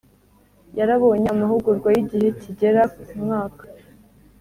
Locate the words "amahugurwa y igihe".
1.35-2.27